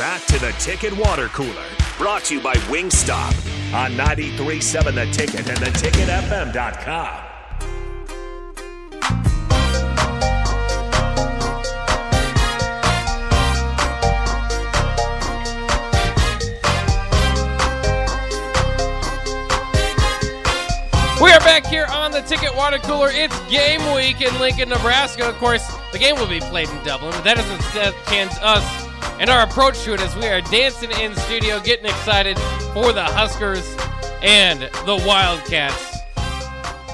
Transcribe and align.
back 0.00 0.24
to 0.24 0.38
the 0.38 0.50
Ticket 0.52 0.96
Water 0.96 1.26
Cooler, 1.28 1.66
brought 1.98 2.24
to 2.24 2.34
you 2.34 2.40
by 2.40 2.54
Wingstop 2.70 3.34
on 3.74 3.90
93.7 3.92 4.94
The 4.94 5.04
Ticket 5.12 5.46
and 5.46 5.58
theticketfm.com. 5.58 7.24
We 21.22 21.30
are 21.30 21.40
back 21.40 21.66
here 21.66 21.84
on 21.90 22.10
the 22.10 22.22
Ticket 22.22 22.56
Water 22.56 22.78
Cooler. 22.78 23.10
It's 23.12 23.38
game 23.50 23.82
week 23.94 24.22
in 24.22 24.40
Lincoln, 24.40 24.70
Nebraska. 24.70 25.28
Of 25.28 25.34
course, 25.34 25.70
the 25.92 25.98
game 25.98 26.16
will 26.16 26.26
be 26.26 26.40
played 26.40 26.70
in 26.70 26.84
Dublin, 26.84 27.10
but 27.10 27.24
that 27.24 27.36
doesn't 27.36 27.94
chance 28.06 28.38
us 28.38 28.89
and 29.20 29.28
our 29.28 29.42
approach 29.42 29.82
to 29.82 29.92
it 29.92 30.00
as 30.00 30.16
we 30.16 30.26
are 30.26 30.40
dancing 30.40 30.90
in 30.92 31.14
studio, 31.14 31.60
getting 31.60 31.84
excited 31.84 32.38
for 32.72 32.92
the 32.92 33.04
Huskers 33.04 33.76
and 34.22 34.62
the 34.86 34.96
Wildcats. 35.06 35.98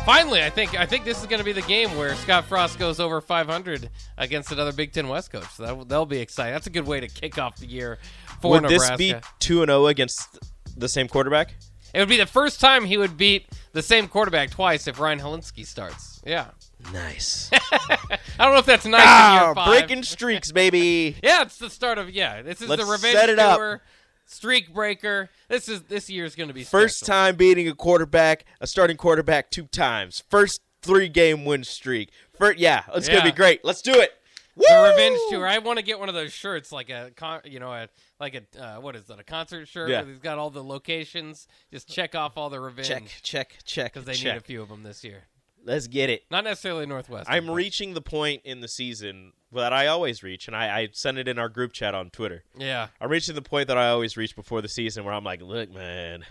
Finally, 0.04 0.42
I 0.42 0.50
think 0.50 0.78
I 0.78 0.86
think 0.86 1.04
this 1.04 1.20
is 1.20 1.26
going 1.26 1.38
to 1.38 1.44
be 1.44 1.52
the 1.52 1.62
game 1.62 1.96
where 1.96 2.14
Scott 2.16 2.44
Frost 2.44 2.78
goes 2.78 3.00
over 3.00 3.20
500 3.20 3.90
against 4.18 4.52
another 4.52 4.72
Big 4.72 4.92
Ten 4.92 5.08
West 5.08 5.32
coach. 5.32 5.48
So 5.54 5.66
that, 5.66 5.88
that'll 5.88 6.04
be 6.06 6.18
exciting. 6.18 6.52
That's 6.52 6.66
a 6.66 6.70
good 6.70 6.86
way 6.86 7.00
to 7.00 7.08
kick 7.08 7.38
off 7.38 7.56
the 7.56 7.66
year 7.66 7.98
for 8.40 8.52
Would 8.52 8.62
Nebraska. 8.62 8.96
this 8.96 9.14
be 9.14 9.14
two 9.38 9.62
and 9.62 9.68
zero 9.68 9.86
against 9.86 10.38
the 10.76 10.88
same 10.88 11.08
quarterback? 11.08 11.54
It 11.95 12.00
would 12.00 12.08
be 12.08 12.16
the 12.18 12.26
first 12.26 12.60
time 12.60 12.84
he 12.84 12.96
would 12.96 13.16
beat 13.16 13.46
the 13.72 13.82
same 13.82 14.08
quarterback 14.08 14.50
twice 14.50 14.86
if 14.86 14.98
Ryan 15.00 15.20
Hilinski 15.20 15.64
starts. 15.64 16.20
Yeah. 16.26 16.46
Nice. 16.92 17.50
I 17.52 18.18
don't 18.38 18.52
know 18.52 18.58
if 18.58 18.66
that's 18.66 18.84
nice 18.86 19.00
in 19.02 19.08
ah, 19.08 19.44
year 19.46 19.54
five. 19.54 19.66
breaking 19.66 20.02
streaks, 20.02 20.52
baby. 20.52 21.16
Yeah, 21.22 21.42
it's 21.42 21.58
the 21.58 21.70
start 21.70 21.98
of 21.98 22.10
yeah. 22.10 22.42
This 22.42 22.60
is 22.62 22.68
Let's 22.68 22.84
the 22.84 22.90
revenge 22.90 23.14
set 23.16 23.28
it 23.30 23.38
up. 23.38 23.56
tour, 23.58 23.82
streak 24.26 24.72
breaker. 24.74 25.30
This 25.48 25.68
is 25.68 25.82
this 25.84 26.08
year's 26.10 26.34
going 26.34 26.48
to 26.48 26.54
be 26.54 26.64
First 26.64 26.98
special. 26.98 27.12
time 27.14 27.36
beating 27.36 27.66
a 27.68 27.74
quarterback, 27.74 28.45
a 28.60 28.66
starting 28.66 28.96
quarterback 28.96 29.51
two 29.51 29.64
times. 29.66 30.23
First 30.28 30.60
three 30.82 31.09
game 31.09 31.45
win 31.45 31.64
streak. 31.64 32.10
First, 32.38 32.59
yeah, 32.59 32.82
it's 32.95 33.08
Yeah. 33.08 33.16
gonna 33.16 33.30
be 33.30 33.36
great. 33.36 33.64
Let's 33.64 33.82
do 33.82 33.92
it. 33.95 34.10
the 34.56 34.90
revenge 34.90 35.18
tour. 35.30 35.46
I 35.46 35.58
want 35.58 35.79
to 35.79 35.84
get 35.84 35.98
one 35.98 36.08
of 36.08 36.14
those 36.14 36.32
shirts, 36.32 36.70
like 36.73 36.88
a 36.90 37.10
con- 37.16 37.40
you 37.45 37.58
know, 37.58 37.73
a 37.73 37.88
like 38.20 38.34
a 38.34 38.62
uh, 38.62 38.80
what 38.80 38.95
is 38.96 39.04
that? 39.04 39.18
A 39.18 39.24
concert 39.24 39.66
shirt. 39.66 39.90
Yeah. 39.90 40.02
where 40.02 40.10
He's 40.10 40.18
got 40.18 40.38
all 40.38 40.51
the 40.51 40.62
locations. 40.64 41.48
Just 41.73 41.88
check 41.88 42.14
off 42.14 42.36
all 42.36 42.48
the 42.51 42.60
revenge. 42.60 42.86
Check, 42.88 43.02
check, 43.23 43.56
check. 43.64 43.92
because 43.95 44.06
they 44.06 44.14
check. 44.14 44.34
need 44.34 44.38
a 44.38 44.42
few 44.42 44.62
of 44.62 44.68
them 44.68 44.82
this 44.82 45.02
year. 45.02 45.24
Let's 45.66 45.88
get 45.88 46.10
it. 46.10 46.24
Not 46.30 46.45
necessarily 46.45 46.86
Northwest. 46.86 47.28
I'm 47.28 47.50
reaching 47.50 47.95
the 47.95 48.00
point 48.00 48.42
in 48.45 48.60
the 48.60 48.68
season 48.68 49.32
that 49.52 49.73
I 49.73 49.88
always 49.88 50.23
reach, 50.23 50.46
and 50.46 50.56
I, 50.56 50.78
I 50.78 50.88
sent 50.92 51.18
it 51.18 51.26
in 51.26 51.40
our 51.40 51.48
group 51.48 51.73
chat 51.73 51.92
on 51.92 52.10
Twitter. 52.10 52.45
Yeah. 52.56 52.86
I'm 53.00 53.10
reaching 53.10 53.34
the 53.34 53.42
point 53.42 53.66
that 53.66 53.76
I 53.76 53.88
always 53.88 54.16
reach 54.16 54.36
before 54.36 54.62
the 54.62 54.68
season 54.68 55.04
where 55.04 55.12
I'm 55.12 55.24
like, 55.24 55.42
look, 55.42 55.74
man, 55.74 56.24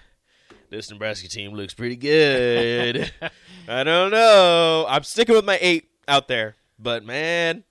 this 0.70 0.90
Nebraska 0.90 1.28
team 1.28 1.52
looks 1.52 1.74
pretty 1.74 1.98
good. 1.98 3.12
I 3.68 3.84
don't 3.84 4.12
know. 4.12 4.86
I'm 4.88 5.04
sticking 5.04 5.36
with 5.36 5.46
my 5.46 5.58
eight 5.60 5.90
out 6.08 6.30
there, 6.30 6.56
but 6.80 7.04
man, 7.04 7.66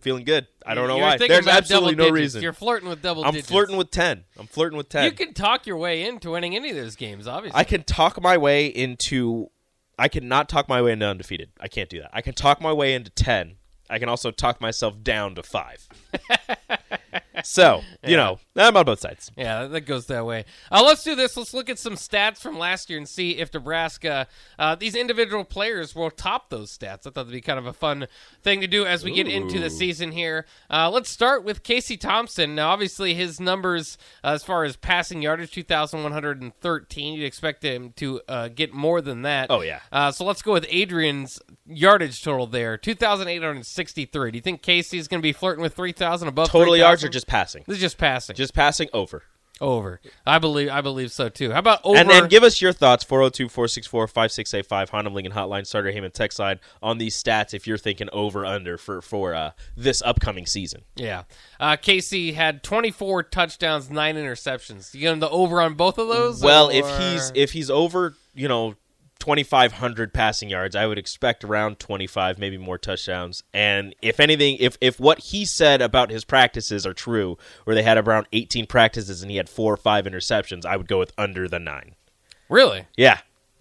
feeling 0.00 0.24
good. 0.24 0.46
I 0.64 0.74
don't 0.74 0.86
know 0.86 0.96
You're 0.96 1.06
why. 1.06 1.18
There's 1.18 1.48
absolutely 1.48 1.96
no 1.96 2.04
digits. 2.04 2.14
reason. 2.20 2.42
You're 2.42 2.52
flirting 2.52 2.88
with 2.88 3.02
double 3.02 3.24
I'm 3.24 3.32
digits. 3.32 3.50
flirting 3.50 3.76
with 3.76 3.90
ten. 3.90 4.24
I'm 4.38 4.46
flirting 4.46 4.76
with 4.76 4.88
ten. 4.88 5.06
You 5.06 5.12
can 5.12 5.34
talk 5.34 5.66
your 5.66 5.76
way 5.76 6.06
into 6.06 6.30
winning 6.30 6.54
any 6.54 6.70
of 6.70 6.76
those 6.76 6.94
games. 6.94 7.26
Obviously. 7.26 7.58
I 7.58 7.64
can 7.64 7.82
talk 7.82 8.20
my 8.22 8.36
way 8.36 8.66
into. 8.66 9.50
I 10.00 10.08
cannot 10.08 10.48
talk 10.48 10.66
my 10.66 10.80
way 10.80 10.92
into 10.92 11.06
undefeated. 11.06 11.50
I 11.60 11.68
can't 11.68 11.90
do 11.90 12.00
that. 12.00 12.08
I 12.14 12.22
can 12.22 12.32
talk 12.32 12.58
my 12.58 12.72
way 12.72 12.94
into 12.94 13.10
ten. 13.10 13.56
I 13.90 13.98
can 13.98 14.08
also 14.08 14.30
talk 14.30 14.58
myself 14.58 15.02
down 15.02 15.34
to 15.34 15.42
five. 15.42 15.86
so 17.44 17.82
you 18.04 18.16
know, 18.16 18.38
I'm 18.56 18.76
on 18.76 18.84
both 18.84 19.00
sides. 19.00 19.30
Yeah, 19.36 19.66
that 19.66 19.82
goes 19.82 20.06
that 20.06 20.24
way. 20.26 20.44
Uh, 20.70 20.82
let's 20.84 21.04
do 21.04 21.14
this. 21.14 21.36
Let's 21.36 21.54
look 21.54 21.68
at 21.68 21.78
some 21.78 21.94
stats 21.94 22.38
from 22.38 22.58
last 22.58 22.90
year 22.90 22.98
and 22.98 23.08
see 23.08 23.38
if 23.38 23.52
Nebraska, 23.52 24.26
uh, 24.58 24.74
these 24.74 24.94
individual 24.94 25.44
players, 25.44 25.94
will 25.94 26.10
top 26.10 26.50
those 26.50 26.76
stats. 26.76 27.06
I 27.06 27.10
thought 27.10 27.14
that'd 27.14 27.32
be 27.32 27.40
kind 27.40 27.58
of 27.58 27.66
a 27.66 27.72
fun 27.72 28.06
thing 28.42 28.60
to 28.60 28.66
do 28.66 28.86
as 28.86 29.04
we 29.04 29.12
get 29.12 29.28
into 29.28 29.58
the 29.58 29.70
season 29.70 30.12
here. 30.12 30.46
Uh, 30.70 30.90
let's 30.90 31.10
start 31.10 31.44
with 31.44 31.62
Casey 31.62 31.96
Thompson. 31.96 32.54
Now, 32.54 32.70
obviously, 32.70 33.14
his 33.14 33.40
numbers 33.40 33.98
uh, 34.24 34.28
as 34.28 34.42
far 34.42 34.64
as 34.64 34.76
passing 34.76 35.22
yardage, 35.22 35.50
2,113. 35.52 37.14
You'd 37.14 37.24
expect 37.24 37.62
him 37.62 37.92
to 37.96 38.20
uh, 38.28 38.48
get 38.48 38.72
more 38.72 39.00
than 39.00 39.22
that. 39.22 39.48
Oh, 39.50 39.60
yeah. 39.60 39.80
Uh, 39.92 40.10
so 40.10 40.24
let's 40.24 40.42
go 40.42 40.52
with 40.52 40.66
Adrian's 40.68 41.40
yardage 41.66 42.22
total 42.22 42.46
there, 42.46 42.76
2,863. 42.76 44.30
Do 44.30 44.36
you 44.36 44.42
think 44.42 44.62
Casey's 44.62 45.08
going 45.08 45.20
to 45.20 45.22
be 45.22 45.32
flirting 45.32 45.62
with 45.62 45.74
3,000 45.74 46.28
above 46.28 46.48
Total 46.48 46.76
yards 46.76 47.02
3,000? 47.02 47.08
or 47.08 47.12
just 47.12 47.19
passing? 47.26 47.64
This 47.66 47.76
is 47.76 47.80
just 47.80 47.98
passing. 47.98 48.36
Just 48.36 48.54
passing 48.54 48.88
over. 48.92 49.22
Over. 49.62 50.00
I 50.26 50.38
believe 50.38 50.70
I 50.70 50.80
believe 50.80 51.12
so 51.12 51.28
too. 51.28 51.50
How 51.52 51.58
about 51.58 51.80
over? 51.84 51.98
And, 51.98 52.10
and 52.10 52.30
give 52.30 52.42
us 52.42 52.62
your 52.62 52.72
thoughts 52.72 53.04
402 53.04 53.50
464 53.50 54.08
5685 54.08 54.88
Honda 54.88 55.10
Lincoln 55.10 55.34
Hotline 55.34 55.66
Starter 55.66 55.92
Heyman 55.92 56.14
text 56.14 56.38
line 56.38 56.60
on 56.82 56.96
these 56.96 57.22
stats 57.22 57.52
if 57.52 57.66
you're 57.66 57.76
thinking 57.76 58.08
over 58.10 58.46
under 58.46 58.78
for 58.78 59.02
for 59.02 59.34
uh, 59.34 59.50
this 59.76 60.00
upcoming 60.00 60.46
season. 60.46 60.80
yeah. 60.96 61.24
Uh, 61.58 61.76
Casey 61.76 62.32
had 62.32 62.62
24 62.62 63.24
touchdowns, 63.24 63.90
nine 63.90 64.16
interceptions. 64.16 64.94
You 64.94 65.00
get 65.00 65.12
him 65.12 65.20
the 65.20 65.28
over 65.28 65.60
on 65.60 65.74
both 65.74 65.98
of 65.98 66.08
those? 66.08 66.42
Well, 66.42 66.70
if 66.70 66.86
he's 66.98 67.30
if 67.34 67.52
he's 67.52 67.68
over, 67.68 68.14
you 68.34 68.48
know, 68.48 68.76
2500 69.20 70.12
passing 70.12 70.48
yards, 70.50 70.74
I 70.74 70.86
would 70.86 70.98
expect 70.98 71.44
around 71.44 71.78
25 71.78 72.38
maybe 72.38 72.58
more 72.58 72.78
touchdowns. 72.78 73.42
And 73.54 73.94
if 74.02 74.18
anything, 74.18 74.56
if 74.58 74.76
if 74.80 74.98
what 74.98 75.18
he 75.18 75.44
said 75.44 75.80
about 75.80 76.10
his 76.10 76.24
practices 76.24 76.84
are 76.86 76.94
true, 76.94 77.38
where 77.64 77.76
they 77.76 77.82
had 77.84 77.98
around 77.98 78.26
18 78.32 78.66
practices 78.66 79.22
and 79.22 79.30
he 79.30 79.36
had 79.36 79.48
4 79.48 79.74
or 79.74 79.76
5 79.76 80.04
interceptions, 80.06 80.64
I 80.66 80.76
would 80.76 80.88
go 80.88 80.98
with 80.98 81.12
under 81.16 81.46
the 81.48 81.58
9. 81.60 81.94
really, 82.48 82.86
Yeah. 82.96 83.20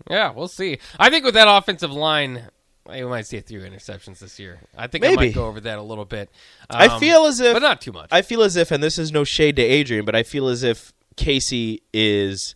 yeah, 0.10 0.32
we'll 0.32 0.48
see. 0.48 0.80
I 0.98 1.10
think 1.12 1.24
with 1.26 1.36
that 1.36 1.48
offensive 1.48 1.92
line. 1.92 2.46
We 2.90 3.04
might 3.04 3.28
see 3.28 3.38
a 3.38 3.42
few 3.44 3.60
interceptions 3.60 4.18
this 4.18 4.40
year. 4.40 4.62
I 4.76 4.88
think 4.88 5.06
I 5.06 5.10
Maybe. 5.10 5.28
might 5.28 5.36
go 5.36 5.46
over 5.46 5.60
that 5.60 5.78
a 5.78 5.82
little 5.84 6.06
bit. 6.06 6.28
I 6.72 6.88
Um, 6.88 7.00
feel 7.00 7.26
as 7.26 7.40
if 7.40 7.54
but 7.54 7.62
not 7.62 7.82
too 7.82 7.92
much. 7.92 8.08
I 8.12 8.24
feel 8.24 8.42
as 8.42 8.56
if, 8.56 8.72
and 8.72 8.82
this 8.82 8.98
is 8.98 9.12
no 9.12 9.24
shade 9.24 9.58
to 9.58 9.62
Adrian, 9.62 10.06
but 10.06 10.16
I 10.16 10.24
feel 10.24 10.48
as 10.48 10.64
if 10.64 10.92
Casey 11.16 11.84
is 11.94 12.56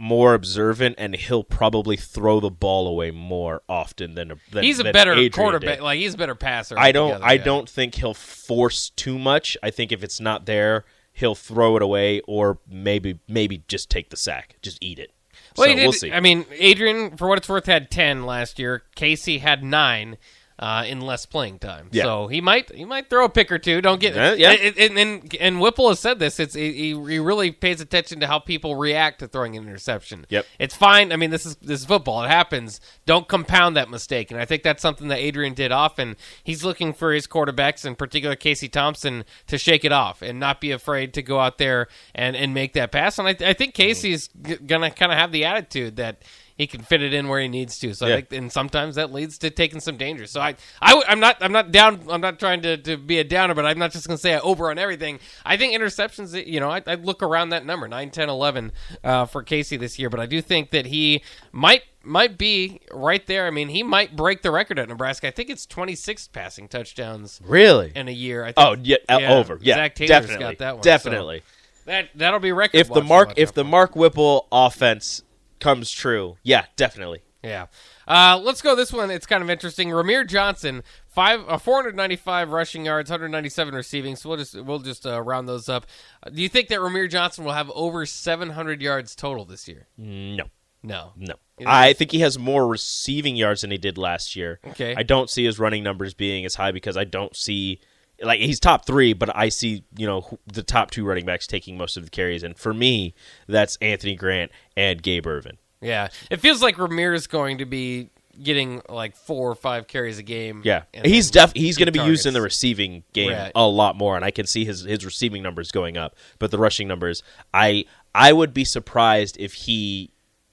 more 0.00 0.32
observant 0.32 0.94
and 0.96 1.14
he'll 1.14 1.44
probably 1.44 1.94
throw 1.94 2.40
the 2.40 2.50
ball 2.50 2.88
away 2.88 3.10
more 3.10 3.60
often 3.68 4.14
than, 4.14 4.32
than 4.50 4.64
he's 4.64 4.80
a 4.80 4.82
than 4.82 4.94
better 4.94 5.12
Adrian 5.12 5.30
quarterback. 5.30 5.76
did. 5.76 5.84
Like 5.84 5.98
he's 5.98 6.14
a 6.14 6.16
better 6.16 6.34
passer. 6.34 6.78
I 6.78 6.90
don't. 6.90 7.22
I 7.22 7.36
don't 7.36 7.68
think 7.68 7.96
he'll 7.96 8.14
force 8.14 8.88
too 8.96 9.18
much. 9.18 9.58
I 9.62 9.70
think 9.70 9.92
if 9.92 10.02
it's 10.02 10.18
not 10.18 10.46
there, 10.46 10.86
he'll 11.12 11.34
throw 11.34 11.76
it 11.76 11.82
away 11.82 12.22
or 12.26 12.60
maybe 12.66 13.18
maybe 13.28 13.62
just 13.68 13.90
take 13.90 14.08
the 14.08 14.16
sack, 14.16 14.56
just 14.62 14.78
eat 14.80 14.98
it. 14.98 15.12
Well, 15.58 15.68
so 15.68 15.74
did, 15.74 15.82
we'll 15.82 15.92
see. 15.92 16.12
I 16.12 16.20
mean, 16.20 16.46
Adrian, 16.52 17.18
for 17.18 17.28
what 17.28 17.36
it's 17.36 17.48
worth, 17.48 17.66
had 17.66 17.90
ten 17.90 18.24
last 18.24 18.58
year. 18.58 18.84
Casey 18.94 19.38
had 19.38 19.62
nine 19.62 20.16
uh, 20.60 20.84
in 20.86 21.00
less 21.00 21.24
playing 21.24 21.58
time. 21.58 21.88
Yeah. 21.90 22.04
So 22.04 22.26
he 22.26 22.42
might 22.42 22.72
he 22.72 22.84
might 22.84 23.08
throw 23.08 23.24
a 23.24 23.30
pick 23.30 23.50
or 23.50 23.58
two. 23.58 23.80
Don't 23.80 23.98
get 23.98 24.14
Yeah, 24.14 24.34
yeah. 24.34 24.50
And, 24.50 24.78
and, 24.78 24.98
and, 24.98 25.36
and 25.40 25.60
Whipple 25.60 25.88
has 25.88 25.98
said 25.98 26.18
this. 26.18 26.38
It's 26.38 26.54
he, 26.54 26.92
he 26.92 27.18
really 27.18 27.50
pays 27.50 27.80
attention 27.80 28.20
to 28.20 28.26
how 28.26 28.38
people 28.38 28.76
react 28.76 29.20
to 29.20 29.26
throwing 29.28 29.56
an 29.56 29.66
interception. 29.66 30.26
Yep. 30.28 30.44
It's 30.58 30.76
fine. 30.76 31.12
I 31.12 31.16
mean, 31.16 31.30
this 31.30 31.46
is 31.46 31.56
this 31.56 31.80
is 31.80 31.86
football. 31.86 32.22
It 32.24 32.28
happens. 32.28 32.78
Don't 33.06 33.26
compound 33.26 33.74
that 33.76 33.88
mistake. 33.88 34.30
And 34.30 34.38
I 34.38 34.44
think 34.44 34.62
that's 34.62 34.82
something 34.82 35.08
that 35.08 35.18
Adrian 35.18 35.54
did 35.54 35.72
often. 35.72 36.16
He's 36.44 36.62
looking 36.62 36.92
for 36.92 37.12
his 37.14 37.26
quarterbacks, 37.26 37.86
in 37.86 37.94
particular 37.94 38.36
Casey 38.36 38.68
Thompson, 38.68 39.24
to 39.46 39.56
shake 39.56 39.86
it 39.86 39.92
off 39.92 40.20
and 40.20 40.38
not 40.38 40.60
be 40.60 40.72
afraid 40.72 41.14
to 41.14 41.22
go 41.22 41.40
out 41.40 41.56
there 41.56 41.88
and, 42.14 42.36
and 42.36 42.52
make 42.52 42.74
that 42.74 42.92
pass. 42.92 43.18
And 43.18 43.26
I, 43.26 43.36
I 43.40 43.54
think 43.54 43.72
Casey's 43.72 44.28
g- 44.28 44.56
gonna 44.56 44.90
kind 44.90 45.10
of 45.10 45.16
have 45.16 45.32
the 45.32 45.46
attitude 45.46 45.96
that 45.96 46.22
he 46.60 46.66
can 46.66 46.82
fit 46.82 47.00
it 47.00 47.14
in 47.14 47.26
where 47.26 47.40
he 47.40 47.48
needs 47.48 47.78
to. 47.78 47.94
So 47.94 48.06
Yeah. 48.06 48.12
I 48.12 48.16
think, 48.16 48.32
and 48.34 48.52
sometimes 48.52 48.96
that 48.96 49.10
leads 49.10 49.38
to 49.38 49.48
taking 49.48 49.80
some 49.80 49.96
danger. 49.96 50.26
So 50.26 50.42
I, 50.42 50.56
I, 50.82 51.02
am 51.08 51.18
not, 51.18 51.38
I'm 51.40 51.52
not 51.52 51.72
down. 51.72 52.02
I'm 52.10 52.20
not 52.20 52.38
trying 52.38 52.60
to, 52.60 52.76
to 52.76 52.98
be 52.98 53.18
a 53.18 53.24
downer, 53.24 53.54
but 53.54 53.64
I'm 53.64 53.78
not 53.78 53.92
just 53.92 54.06
gonna 54.06 54.18
say 54.18 54.34
I 54.34 54.40
over 54.40 54.70
on 54.70 54.76
everything. 54.76 55.20
I 55.42 55.56
think 55.56 55.74
interceptions. 55.74 56.46
You 56.46 56.60
know, 56.60 56.70
I, 56.70 56.82
I 56.86 56.96
look 56.96 57.22
around 57.22 57.48
that 57.48 57.64
number 57.64 57.88
9, 57.88 58.10
10, 58.10 58.28
11 58.28 58.72
uh, 59.02 59.24
for 59.24 59.42
Casey 59.42 59.78
this 59.78 59.98
year, 59.98 60.10
but 60.10 60.20
I 60.20 60.26
do 60.26 60.42
think 60.42 60.68
that 60.72 60.84
he 60.84 61.22
might 61.50 61.84
might 62.04 62.36
be 62.36 62.82
right 62.92 63.26
there. 63.26 63.46
I 63.46 63.50
mean, 63.50 63.70
he 63.70 63.82
might 63.82 64.14
break 64.14 64.42
the 64.42 64.50
record 64.50 64.78
at 64.78 64.86
Nebraska. 64.86 65.28
I 65.28 65.30
think 65.30 65.48
it's 65.48 65.64
26 65.64 66.28
passing 66.28 66.68
touchdowns 66.68 67.40
really? 67.42 67.90
in 67.94 68.06
a 68.06 68.12
year. 68.12 68.44
I 68.44 68.52
think, 68.52 68.58
Oh 68.58 68.76
yeah, 68.82 68.96
uh, 69.08 69.16
Yeah, 69.18 69.32
over. 69.32 69.58
Yeah, 69.62 69.76
Zac 69.76 69.94
Taylor's 69.94 70.10
definitely, 70.10 70.44
got 70.44 70.58
that 70.58 70.74
one, 70.74 70.82
definitely. 70.82 71.42
that 71.86 72.10
that'll 72.14 72.38
be 72.38 72.52
record. 72.52 72.76
If 72.76 72.92
the 72.92 73.02
Mark 73.02 73.32
if 73.38 73.54
the. 73.54 73.64
Mark 73.64 73.96
Whipple 73.96 74.46
offense 74.52 75.22
comes 75.60 75.90
true, 75.90 76.36
yeah, 76.42 76.64
definitely. 76.76 77.22
Yeah. 77.42 77.66
Uh, 78.06 78.38
let's 78.42 78.60
go 78.60 78.74
this 78.76 78.92
one. 78.92 79.10
It's 79.10 79.24
kind 79.24 79.42
of 79.42 79.48
interesting. 79.48 79.88
Rahmir 79.88 80.26
Johnson, 80.28 80.82
five, 81.08 81.40
uh, 81.48 81.56
495 81.56 82.50
rushing 82.50 82.84
yards, 82.84 83.08
197 83.10 83.74
receiving. 83.74 84.14
So 84.16 84.28
we'll 84.28 84.38
just 84.38 84.60
we'll 84.62 84.78
just 84.80 85.06
uh, 85.06 85.22
round 85.22 85.48
those 85.48 85.66
up. 85.68 85.86
Uh, 86.22 86.28
do 86.28 86.42
you 86.42 86.50
think 86.50 86.68
that 86.68 86.80
Rahmir 86.80 87.08
Johnson 87.08 87.44
will 87.44 87.52
have 87.54 87.70
over 87.70 88.04
700 88.04 88.82
yards 88.82 89.14
total 89.14 89.46
this 89.46 89.66
year? 89.68 89.86
No, 89.96 90.44
No. 90.82 91.12
no. 91.16 91.34
I 91.66 91.94
think 91.94 92.10
he 92.12 92.20
has 92.20 92.38
more 92.38 92.66
receiving 92.66 93.36
yards 93.36 93.62
than 93.62 93.70
he 93.70 93.78
did 93.78 93.96
last 93.96 94.36
year. 94.36 94.60
Okay. 94.68 94.94
I 94.94 95.02
don't 95.02 95.30
see 95.30 95.44
his 95.46 95.58
running 95.58 95.82
numbers 95.82 96.12
being 96.12 96.44
as 96.44 96.56
high 96.56 96.72
because 96.72 96.96
I 96.98 97.04
don't 97.04 97.34
see 97.34 97.80
like 98.22 98.40
he's 98.40 98.60
top 98.60 98.86
three, 98.86 99.12
but 99.12 99.34
I 99.36 99.48
see 99.48 99.84
you 99.96 100.06
know 100.06 100.38
the 100.46 100.62
top 100.62 100.90
two 100.90 101.04
running 101.04 101.26
backs 101.26 101.46
taking 101.46 101.76
most 101.76 101.96
of 101.96 102.04
the 102.04 102.10
carries, 102.10 102.42
and 102.42 102.56
for 102.56 102.74
me, 102.74 103.14
that's 103.46 103.76
Anthony 103.80 104.14
Grant 104.14 104.50
and 104.76 105.02
Gabe 105.02 105.26
Ervin. 105.26 105.58
Yeah, 105.80 106.08
it 106.30 106.38
feels 106.40 106.62
like 106.62 106.76
Rahmir's 106.76 107.26
going 107.26 107.58
to 107.58 107.64
be 107.64 108.10
getting 108.42 108.80
like 108.88 109.16
four 109.16 109.50
or 109.50 109.54
five 109.54 109.86
carries 109.86 110.18
a 110.18 110.22
game. 110.22 110.62
Yeah, 110.64 110.82
he's 111.04 111.30
def 111.30 111.52
he's 111.54 111.76
going 111.78 111.86
to 111.86 111.92
be 111.92 111.98
deep 111.98 112.08
used 112.08 112.26
in 112.26 112.34
the 112.34 112.42
receiving 112.42 113.02
game 113.12 113.32
Right. 113.32 113.52
a 113.54 113.66
lot 113.66 113.96
more, 113.96 114.16
and 114.16 114.24
I 114.24 114.30
can 114.30 114.46
see 114.46 114.64
his 114.64 114.82
his 114.82 115.04
receiving 115.04 115.42
numbers 115.42 115.70
going 115.72 115.96
up, 115.96 116.14
but 116.38 116.50
the 116.50 116.58
rushing 116.58 116.86
numbers, 116.88 117.22
I 117.54 117.86
I 118.14 118.32
would 118.32 118.52
be 118.52 118.64
surprised 118.64 119.36
if 119.38 119.54
he 119.54 120.10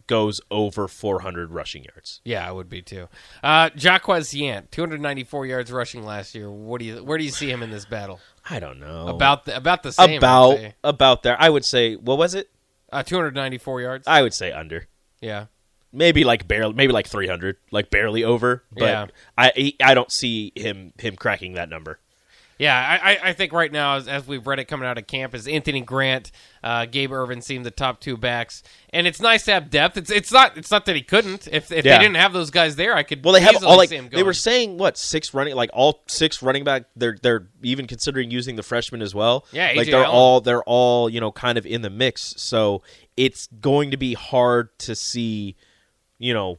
goes 0.07 0.41
over 0.49 0.87
400 0.87 1.51
rushing 1.51 1.83
yards. 1.83 2.21
Yeah, 2.25 2.47
I 2.47 2.51
would 2.51 2.69
be 2.69 2.81
too. 2.81 3.07
Uh, 3.43 3.69
Jaquez 3.75 4.31
Yant, 4.33 4.71
294 4.71 5.45
yards 5.45 5.71
rushing 5.71 6.03
last 6.03 6.33
year. 6.33 6.49
What 6.49 6.79
do 6.79 6.85
you 6.85 7.03
where 7.03 7.17
do 7.17 7.23
you 7.23 7.29
see 7.31 7.49
him 7.51 7.61
in 7.61 7.69
this 7.69 7.85
battle? 7.85 8.19
I 8.49 8.59
don't 8.59 8.79
know 8.79 9.07
About 9.09 9.45
the, 9.45 9.55
about 9.57 9.83
the 9.83 9.91
same. 9.91 10.17
About 10.17 10.57
about 10.83 11.23
there. 11.23 11.35
I 11.39 11.49
would 11.49 11.65
say 11.65 11.95
what 11.95 12.17
was 12.17 12.33
it? 12.33 12.49
uh, 12.91 13.03
294 13.03 13.81
yards. 13.81 14.07
I 14.07 14.21
would 14.21 14.33
say 14.33 14.51
under. 14.51 14.87
yeah. 15.21 15.45
maybe 15.91 16.23
like 16.23 16.47
barely 16.47 16.73
maybe 16.73 16.93
like 16.93 17.07
300 17.07 17.57
like 17.71 17.89
barely 17.89 18.23
over 18.23 18.63
but 18.71 18.83
Yeah. 18.83 19.05
i 19.37 19.73
i 19.81 19.93
don't 19.93 20.11
see 20.11 20.51
him 20.55 20.93
him 20.99 21.15
cracking 21.15 21.53
that 21.53 21.69
number 21.69 21.99
Yeah, 22.59 22.99
I, 23.03 23.19
I- 23.29 23.33
think 23.33 23.53
right 23.53 23.71
now, 23.71 23.97
as, 23.97 24.07
as 24.07 24.25
we've 24.27 24.45
read 24.47 24.57
it 24.59 24.65
coming 24.65 24.87
out 24.87 24.97
of 24.97 25.05
camp, 25.05 25.35
is 25.35 25.47
Anthony 25.47 25.81
Grant, 25.81 26.31
uh, 26.63 26.85
Gabe 26.85 27.11
Ervin 27.11 27.41
seem 27.41 27.61
the 27.63 27.69
top 27.71 27.99
two 27.99 28.17
backs, 28.17 28.63
and 28.89 29.05
it's 29.05 29.21
nice 29.21 29.45
to 29.45 29.53
have 29.53 29.69
depth. 29.69 29.95
It's 29.97 30.09
it's 30.09 30.31
not 30.31 30.57
it's 30.57 30.71
not 30.71 30.85
that 30.85 30.95
he 30.95 31.01
couldn't. 31.03 31.47
If 31.51 31.71
if 31.71 31.85
Yeah. 31.85 31.97
they 31.97 32.03
didn't 32.05 32.17
have 32.17 32.33
those 32.33 32.49
guys 32.49 32.75
there, 32.75 32.95
I 32.95 33.03
could 33.03 33.23
well 33.23 33.33
they 33.35 33.41
have 33.41 33.63
all 33.63 33.77
like 33.77 33.89
they 33.91 34.23
were 34.23 34.33
saying 34.33 34.77
what 34.77 34.97
six 34.97 35.33
running 35.33 35.55
like 35.55 35.69
all 35.73 36.03
six 36.07 36.41
running 36.41 36.63
back 36.63 36.85
they're 36.95 37.17
they're 37.21 37.47
even 37.61 37.85
considering 37.85 38.31
using 38.31 38.55
the 38.55 38.63
freshmen 38.63 39.01
as 39.03 39.13
well 39.13 39.45
Yeah, 39.51 39.73
like 39.75 39.85
they're 39.87 39.97
Allen. 40.03 40.09
all 40.09 40.41
they're 40.41 40.63
all 40.63 41.09
you 41.09 41.19
know 41.19 41.31
kind 41.31 41.57
of 41.57 41.65
in 41.67 41.83
the 41.83 41.89
mix 41.91 42.33
so 42.37 42.81
it's 43.15 43.47
going 43.61 43.91
to 43.91 43.97
be 43.97 44.13
hard 44.15 44.69
to 44.79 44.95
see 44.95 45.55
you 46.17 46.33
know 46.33 46.57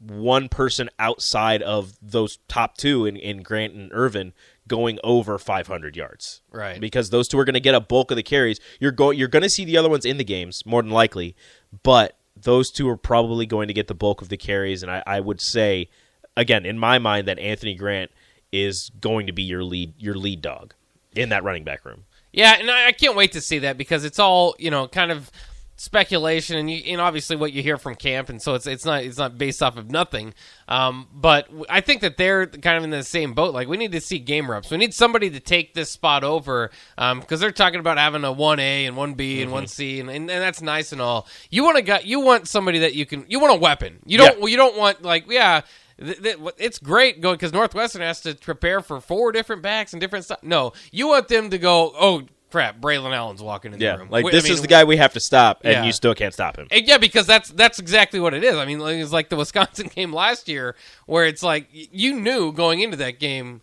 one 0.00 0.48
person 0.48 0.88
outside 0.98 1.60
of 1.62 1.96
those 2.00 2.38
top 2.48 2.76
two 2.76 3.04
in, 3.06 3.16
in 3.16 3.42
Grant 3.42 3.74
and 3.74 3.90
Ervin 3.92 4.32
going 4.68 4.98
over 5.02 5.38
500 5.38 5.96
yards. 5.96 6.42
Right. 6.52 6.80
Because 6.80 7.10
those 7.10 7.26
two 7.26 7.38
are 7.38 7.44
going 7.44 7.54
to 7.54 7.60
get 7.60 7.74
a 7.74 7.80
bulk 7.80 8.10
of 8.10 8.16
the 8.16 8.22
carries. 8.22 8.60
You're 8.78 8.92
go 8.92 9.10
you're 9.10 9.28
going 9.28 9.42
to 9.42 9.50
see 9.50 9.64
the 9.64 9.76
other 9.76 9.88
ones 9.88 10.04
in 10.04 10.18
the 10.18 10.24
games 10.24 10.64
more 10.64 10.82
than 10.82 10.92
likely, 10.92 11.34
but 11.82 12.16
those 12.36 12.70
two 12.70 12.88
are 12.88 12.96
probably 12.96 13.46
going 13.46 13.68
to 13.68 13.74
get 13.74 13.88
the 13.88 13.94
bulk 13.94 14.22
of 14.22 14.28
the 14.28 14.36
carries 14.36 14.82
and 14.84 14.92
I, 14.92 15.02
I 15.04 15.18
would 15.18 15.40
say 15.40 15.88
again 16.36 16.64
in 16.64 16.78
my 16.78 17.00
mind 17.00 17.26
that 17.26 17.38
Anthony 17.40 17.74
Grant 17.74 18.12
is 18.52 18.92
going 19.00 19.26
to 19.26 19.32
be 19.32 19.42
your 19.42 19.64
lead 19.64 19.94
your 19.98 20.14
lead 20.14 20.40
dog 20.40 20.74
in 21.16 21.30
that 21.30 21.42
running 21.42 21.64
back 21.64 21.84
room. 21.84 22.04
Yeah, 22.32 22.56
and 22.58 22.70
I, 22.70 22.88
I 22.88 22.92
can't 22.92 23.16
wait 23.16 23.32
to 23.32 23.40
see 23.40 23.58
that 23.60 23.78
because 23.78 24.04
it's 24.04 24.18
all 24.18 24.54
you 24.58 24.70
know, 24.70 24.86
kind 24.86 25.10
of 25.10 25.30
speculation, 25.78 26.58
and, 26.58 26.68
you, 26.68 26.82
and 26.88 27.00
obviously 27.00 27.36
what 27.36 27.52
you 27.52 27.62
hear 27.62 27.78
from 27.78 27.94
camp, 27.94 28.28
and 28.28 28.42
so 28.42 28.54
it's 28.54 28.66
it's 28.66 28.84
not 28.84 29.04
it's 29.04 29.16
not 29.16 29.38
based 29.38 29.62
off 29.62 29.78
of 29.78 29.90
nothing. 29.90 30.34
Um, 30.66 31.06
but 31.14 31.48
i 31.70 31.80
think 31.80 32.02
that 32.02 32.16
they're 32.18 32.46
kind 32.46 32.76
of 32.76 32.84
in 32.84 32.90
the 32.90 33.04
same 33.04 33.32
boat. 33.32 33.54
Like 33.54 33.68
we 33.68 33.76
need 33.76 33.92
to 33.92 34.00
see 34.00 34.18
game 34.18 34.50
reps. 34.50 34.70
We 34.70 34.76
need 34.76 34.92
somebody 34.92 35.30
to 35.30 35.40
take 35.40 35.74
this 35.74 35.90
spot 35.90 36.24
over 36.24 36.70
because 36.96 37.40
they're 37.40 37.52
talking 37.52 37.80
about 37.80 37.96
having 37.96 38.24
a 38.24 38.32
one 38.32 38.58
A 38.58 38.86
and 38.86 38.96
one 38.96 39.14
B 39.14 39.40
and 39.40 39.52
one 39.52 39.68
C, 39.68 40.00
and, 40.00 40.10
and, 40.10 40.28
and 40.30 40.42
that's 40.42 40.60
nice 40.60 40.92
and 40.92 41.00
all. 41.00 41.26
You 41.48 41.62
want 41.62 41.76
to 41.76 41.82
got 41.82 42.04
you 42.04 42.20
want 42.20 42.48
somebody 42.48 42.80
that 42.80 42.94
you 42.94 43.06
can 43.06 43.24
you 43.28 43.38
want 43.38 43.54
a 43.54 43.58
weapon. 43.58 44.00
You 44.04 44.18
don't 44.18 44.40
Yeah. 44.40 44.46
you 44.46 44.56
don't 44.56 44.76
want 44.76 45.02
like 45.02 45.30
yeah. 45.30 45.62
It's 46.00 46.78
great 46.78 47.20
going 47.20 47.34
because 47.34 47.52
Northwestern 47.52 48.02
has 48.02 48.20
to 48.20 48.34
prepare 48.34 48.80
for 48.80 49.00
four 49.00 49.32
different 49.32 49.62
backs 49.62 49.92
and 49.92 50.00
different 50.00 50.24
stuff. 50.24 50.42
No, 50.44 50.72
you 50.92 51.08
want 51.08 51.26
them 51.28 51.50
to 51.50 51.58
go. 51.58 51.92
Oh 51.98 52.22
crap, 52.50 52.80
Braelon 52.80 53.14
Allen's 53.14 53.42
walking 53.42 53.72
in 53.72 53.78
the 53.78 53.84
Yeah. 53.84 53.96
room. 53.96 54.08
Like 54.10 54.24
We- 54.24 54.30
I 54.30 54.34
this 54.34 54.44
mean, 54.44 54.52
is 54.54 54.62
the 54.62 54.68
guy 54.68 54.84
we 54.84 54.96
have 54.96 55.12
to 55.14 55.20
stop 55.20 55.60
and 55.64 55.72
Yeah. 55.72 55.84
you 55.84 55.92
still 55.92 56.14
can't 56.14 56.32
stop 56.32 56.56
him. 56.56 56.66
and 56.70 56.86
yeah, 56.86 56.98
because 56.98 57.26
that's 57.26 57.50
that's 57.50 57.78
exactly 57.78 58.20
what 58.20 58.34
it 58.34 58.42
is. 58.44 58.56
I 58.56 58.64
mean, 58.64 58.80
it's 58.80 59.12
like 59.12 59.28
the 59.28 59.36
Wisconsin 59.36 59.88
game 59.94 60.12
last 60.12 60.48
year, 60.48 60.74
where 61.06 61.24
it's 61.26 61.42
like 61.42 61.66
you 61.72 62.18
knew 62.18 62.52
going 62.52 62.80
into 62.80 62.96
that 62.98 63.18
game, 63.18 63.60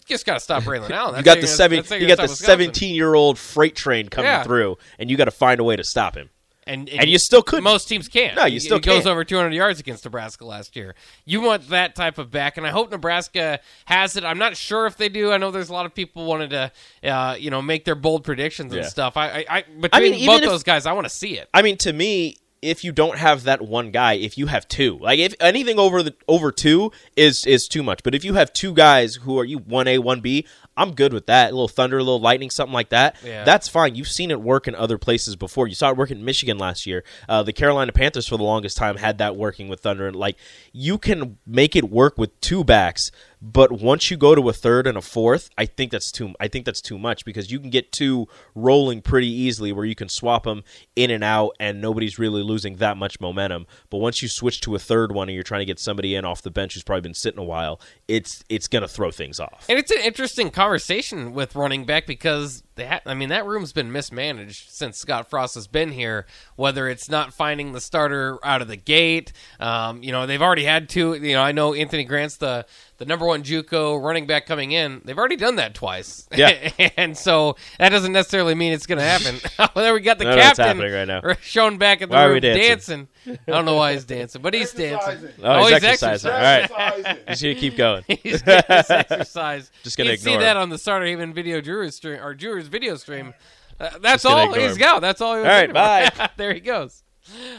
you 0.00 0.14
just 0.14 0.26
got 0.26 0.34
to 0.34 0.40
stop 0.40 0.62
Braelon 0.64 0.90
Allen. 0.90 1.16
You 1.16 1.22
got 1.22 1.40
the 1.40 1.46
seven. 1.46 1.82
gonna- 1.82 2.00
You 2.00 2.06
got 2.08 2.18
the 2.18 2.28
seventeen-year-old 2.28 3.38
freight 3.38 3.74
train 3.76 4.08
coming 4.08 4.30
Yeah. 4.30 4.42
through, 4.42 4.78
and 4.98 5.10
you 5.10 5.16
got 5.16 5.26
to 5.26 5.30
find 5.30 5.60
a 5.60 5.64
way 5.64 5.76
to 5.76 5.84
stop 5.84 6.16
him. 6.16 6.30
And, 6.68 6.88
And 6.88 7.08
you 7.08 7.18
still 7.18 7.42
couldn't. 7.42 7.64
Most 7.64 7.88
teams 7.88 8.08
can't. 8.08 8.36
No, 8.36 8.44
you 8.44 8.60
still 8.60 8.76
it 8.76 8.84
goes 8.84 9.06
over 9.06 9.24
200 9.24 9.52
yards 9.54 9.80
against 9.80 10.04
Nebraska 10.04 10.44
last 10.44 10.76
year. 10.76 10.94
You 11.24 11.40
want 11.40 11.68
that 11.70 11.94
type 11.96 12.18
of 12.18 12.30
back, 12.30 12.56
and 12.56 12.66
I 12.66 12.70
hope 12.70 12.90
Nebraska 12.90 13.60
has 13.86 14.16
it. 14.16 14.24
I'm 14.24 14.38
not 14.38 14.56
sure 14.56 14.86
if 14.86 14.96
they 14.96 15.08
do. 15.08 15.32
I 15.32 15.38
know 15.38 15.50
there's 15.50 15.70
a 15.70 15.72
lot 15.72 15.86
of 15.86 15.94
people 15.94 16.24
wanted 16.26 16.50
to, 16.50 16.72
uh, 17.10 17.36
you 17.38 17.50
know, 17.50 17.62
make 17.62 17.84
their 17.84 17.94
bold 17.94 18.24
predictions 18.24 18.72
and 18.72 18.82
Yeah. 18.82 18.88
stuff. 18.88 19.16
I, 19.16 19.28
I, 19.28 19.44
I 19.48 19.64
between 19.80 20.14
even 20.14 20.26
both 20.26 20.42
if- 20.42 20.48
those 20.48 20.62
guys, 20.62 20.86
I 20.86 20.92
want 20.92 21.06
to 21.06 21.10
see 21.14 21.38
it. 21.38 21.48
I 21.54 21.62
mean, 21.62 21.76
to 21.78 21.92
me, 21.92 22.36
if 22.60 22.84
you 22.84 22.92
don't 22.92 23.18
have 23.18 23.44
that 23.44 23.62
one 23.62 23.90
guy, 23.90 24.14
if 24.14 24.36
you 24.36 24.46
have 24.46 24.66
two, 24.68 24.98
like 24.98 25.18
if 25.18 25.34
anything 25.40 25.78
over 25.78 26.02
the 26.02 26.14
over 26.26 26.50
two 26.50 26.92
is 27.16 27.46
is 27.46 27.68
too 27.68 27.82
much. 27.82 28.02
But 28.02 28.14
if 28.14 28.24
you 28.24 28.34
have 28.34 28.52
two 28.52 28.72
guys 28.72 29.16
who 29.16 29.38
are 29.38 29.44
you 29.44 29.58
one 29.58 29.86
A, 29.86 29.98
one 29.98 30.20
B, 30.20 30.46
I'm 30.76 30.94
good 30.94 31.12
with 31.12 31.26
that. 31.26 31.50
A 31.50 31.54
little 31.54 31.68
thunder, 31.68 31.98
a 31.98 32.02
little 32.02 32.20
lightning, 32.20 32.50
something 32.50 32.72
like 32.72 32.90
that. 32.90 33.16
Yeah. 33.24 33.44
That's 33.44 33.68
fine. 33.68 33.94
You've 33.94 34.08
seen 34.08 34.30
it 34.30 34.40
work 34.40 34.68
in 34.68 34.74
other 34.74 34.98
places 34.98 35.36
before. 35.36 35.66
You 35.66 35.74
saw 35.74 35.90
it 35.90 35.96
work 35.96 36.10
in 36.10 36.24
Michigan 36.24 36.58
last 36.58 36.86
year. 36.86 37.04
Uh, 37.28 37.42
the 37.42 37.52
Carolina 37.52 37.92
Panthers 37.92 38.28
for 38.28 38.36
the 38.36 38.44
longest 38.44 38.76
time 38.76 38.96
had 38.96 39.18
that 39.18 39.36
working 39.36 39.68
with 39.68 39.80
thunder, 39.80 40.06
and 40.06 40.16
like 40.16 40.36
you 40.72 40.98
can 40.98 41.38
make 41.46 41.74
it 41.74 41.90
work 41.90 42.18
with 42.18 42.40
two 42.40 42.64
backs. 42.64 43.10
But 43.40 43.72
once 43.72 44.10
you 44.10 44.16
go 44.16 44.34
to 44.34 44.48
a 44.48 44.52
third 44.52 44.86
and 44.86 44.98
a 44.98 45.00
fourth, 45.00 45.50
I 45.56 45.66
think 45.66 45.92
that's 45.92 46.10
too. 46.10 46.34
I 46.40 46.48
think 46.48 46.64
that's 46.64 46.80
too 46.80 46.98
much 46.98 47.24
because 47.24 47.50
you 47.52 47.60
can 47.60 47.70
get 47.70 47.92
two 47.92 48.26
rolling 48.54 49.00
pretty 49.00 49.28
easily, 49.28 49.72
where 49.72 49.84
you 49.84 49.94
can 49.94 50.08
swap 50.08 50.44
them 50.44 50.64
in 50.96 51.10
and 51.10 51.22
out, 51.22 51.56
and 51.60 51.80
nobody's 51.80 52.18
really 52.18 52.42
losing 52.42 52.76
that 52.76 52.96
much 52.96 53.20
momentum. 53.20 53.66
But 53.90 53.98
once 53.98 54.22
you 54.22 54.28
switch 54.28 54.60
to 54.62 54.74
a 54.74 54.78
third 54.78 55.12
one, 55.12 55.28
and 55.28 55.34
you're 55.34 55.44
trying 55.44 55.60
to 55.60 55.66
get 55.66 55.78
somebody 55.78 56.14
in 56.14 56.24
off 56.24 56.42
the 56.42 56.50
bench 56.50 56.74
who's 56.74 56.82
probably 56.82 57.02
been 57.02 57.14
sitting 57.14 57.38
a 57.38 57.44
while, 57.44 57.80
it's 58.08 58.44
it's 58.48 58.68
gonna 58.68 58.88
throw 58.88 59.10
things 59.10 59.38
off. 59.38 59.66
And 59.68 59.78
it's 59.78 59.90
an 59.90 60.00
interesting 60.02 60.50
conversation 60.50 61.32
with 61.32 61.54
running 61.54 61.84
back 61.84 62.06
because 62.06 62.62
they 62.78 62.86
ha- 62.86 63.00
I 63.04 63.14
mean 63.14 63.28
that 63.28 63.44
room's 63.44 63.72
been 63.72 63.92
mismanaged 63.92 64.70
since 64.70 64.96
Scott 64.96 65.28
Frost 65.28 65.54
has 65.56 65.66
been 65.66 65.92
here. 65.92 66.26
Whether 66.56 66.88
it's 66.88 67.10
not 67.10 67.34
finding 67.34 67.72
the 67.72 67.80
starter 67.80 68.38
out 68.44 68.62
of 68.62 68.68
the 68.68 68.76
gate, 68.76 69.32
um, 69.60 70.02
you 70.02 70.12
know 70.12 70.26
they've 70.26 70.40
already 70.40 70.64
had 70.64 70.88
two. 70.88 71.14
You 71.14 71.34
know 71.34 71.42
I 71.42 71.52
know 71.52 71.74
Anthony 71.74 72.04
Grant's 72.04 72.36
the 72.38 72.64
the 72.98 73.04
number 73.04 73.24
one 73.24 73.44
JUCO 73.44 74.02
running 74.02 74.26
back 74.26 74.46
coming 74.46 74.72
in. 74.72 75.00
They've 75.04 75.16
already 75.16 75.36
done 75.36 75.56
that 75.56 75.72
twice. 75.74 76.28
Yeah. 76.34 76.70
and 76.96 77.16
so 77.16 77.56
that 77.78 77.90
doesn't 77.90 78.12
necessarily 78.12 78.56
mean 78.56 78.72
it's 78.72 78.86
going 78.86 78.98
to 78.98 79.04
happen. 79.04 79.36
well, 79.56 79.70
there 79.76 79.94
we 79.94 80.00
got 80.00 80.18
the 80.18 80.24
No, 80.24 80.30
no, 80.30 80.36
captain 80.42 80.66
happening 80.66 80.92
right 80.92 81.06
now. 81.06 81.32
shown 81.40 81.78
back 81.78 82.02
at 82.02 82.08
the 82.08 82.14
Why 82.16 82.24
are 82.24 82.28
room 82.28 82.34
we 82.34 82.40
dancing? 82.40 83.08
dancing. 83.24 83.38
I 83.46 83.52
don't 83.52 83.64
know 83.64 83.76
why 83.76 83.92
he's 83.92 84.04
dancing, 84.04 84.42
but 84.42 84.52
he's 84.52 84.72
dancing. 84.72 85.28
Oh, 85.44 85.60
he's 85.60 85.74
he's 85.74 85.84
exercising. 85.84 86.30
exercising. 86.30 86.30
All 86.32 86.38
right. 86.40 86.62
Exercising. 86.64 87.24
Just 87.28 87.42
gonna 87.42 87.54
keep 87.54 87.76
going. 87.76 88.04
He's 88.08 88.42
getting 88.42 88.64
this 88.68 88.90
exercise. 88.90 89.70
Just 89.84 89.96
gonna 89.96 90.10
you 90.10 90.16
see 90.16 90.30
ignore 90.30 90.42
that 90.42 90.56
on 90.56 90.68
the 90.70 90.78
Starter 90.78 91.06
Haven 91.06 91.32
video 91.32 91.60
Drew 91.60 91.88
stream 91.90 92.20
or 92.20 92.34
Drew's 92.68 92.80
video 92.80 92.96
stream. 92.96 93.34
Uh, 93.80 93.98
that's 94.00 94.24
all 94.24 94.50
ignore 94.50 94.58
he's 94.60 94.72
him. 94.72 94.78
got. 94.78 95.00
That's 95.00 95.20
all. 95.20 95.34
He 95.34 95.40
was 95.40 95.48
All 95.48 95.52
right, 95.52 95.72
bye. 96.18 96.28
there 96.36 96.52
he 96.52 96.60
goes. 96.60 97.02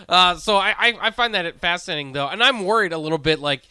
Uh, 0.07 0.35
so 0.35 0.57
I, 0.57 0.73
I 0.77 0.97
I 1.01 1.11
find 1.11 1.33
that 1.35 1.59
fascinating 1.59 2.13
though, 2.13 2.27
and 2.27 2.43
I'm 2.43 2.63
worried 2.65 2.91
a 2.93 2.97
little 2.97 3.17
bit. 3.17 3.39
Like 3.39 3.63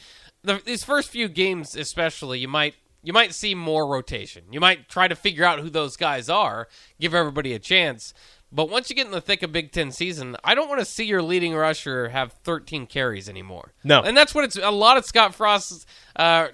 the, 0.42 0.60
these 0.64 0.84
first 0.84 1.10
few 1.10 1.28
games, 1.28 1.74
especially, 1.76 2.38
you 2.38 2.48
might 2.48 2.74
you 3.02 3.12
might 3.12 3.34
see 3.34 3.54
more 3.54 3.86
rotation. 3.86 4.44
You 4.50 4.60
might 4.60 4.88
try 4.88 5.08
to 5.08 5.14
figure 5.16 5.44
out 5.44 5.58
who 5.60 5.70
those 5.70 5.96
guys 5.96 6.28
are, 6.28 6.68
give 7.00 7.14
everybody 7.14 7.52
a 7.52 7.58
chance. 7.58 8.14
But 8.50 8.70
once 8.70 8.88
you 8.88 8.96
get 8.96 9.04
in 9.06 9.12
the 9.12 9.20
thick 9.20 9.42
of 9.42 9.52
Big 9.52 9.72
Ten 9.72 9.92
season, 9.92 10.36
I 10.42 10.54
don't 10.54 10.68
want 10.68 10.80
to 10.80 10.84
see 10.86 11.04
your 11.04 11.20
leading 11.22 11.54
rusher 11.54 12.08
have 12.08 12.32
13 12.44 12.86
carries 12.86 13.28
anymore. 13.28 13.72
No. 13.84 14.00
and 14.02 14.16
that's 14.16 14.34
what 14.34 14.44
it's 14.44 14.56
a 14.56 14.70
lot 14.70 14.96
of 14.96 15.04
Scott 15.04 15.34
Frost's, 15.34 15.84
uh, 16.16 16.48